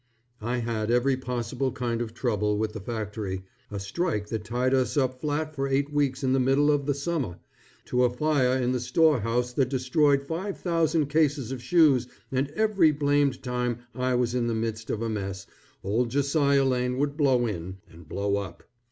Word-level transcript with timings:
I 0.41 0.57
had 0.57 0.89
every 0.89 1.15
possible 1.15 1.71
kind 1.71 2.01
of 2.01 2.15
trouble 2.15 2.57
with 2.57 2.73
the 2.73 2.79
factory: 2.79 3.43
a 3.69 3.79
strike 3.79 4.29
that 4.29 4.43
tied 4.45 4.73
us 4.73 4.97
up 4.97 5.21
flat 5.21 5.53
for 5.53 5.67
eight 5.67 5.93
weeks 5.93 6.23
in 6.23 6.33
the 6.33 6.39
middle 6.39 6.71
of 6.71 6.87
the 6.87 6.95
summer, 6.95 7.37
to 7.85 8.03
a 8.03 8.09
fire 8.09 8.57
in 8.57 8.71
the 8.71 8.79
storehouse 8.79 9.53
that 9.53 9.69
destroyed 9.69 10.23
five 10.25 10.59
thousand 10.59 11.11
cases 11.11 11.51
of 11.51 11.61
shoes 11.61 12.07
and 12.31 12.49
every 12.55 12.89
blamed 12.89 13.43
time 13.43 13.77
I 13.93 14.15
was 14.15 14.33
in 14.33 14.47
the 14.47 14.55
midst 14.55 14.89
of 14.89 15.03
a 15.03 15.09
mess, 15.09 15.45
old 15.83 16.09
Josiah 16.09 16.65
Lane 16.65 16.97
would 16.97 17.15
blow 17.15 17.45
in, 17.45 17.77
and 17.87 18.09
blow 18.09 18.37
up. 18.37 18.63